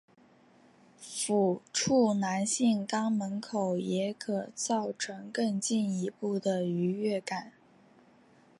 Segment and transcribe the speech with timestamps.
[0.99, 7.51] 抚触男性肛门口也可造成更进一步的愉悦感。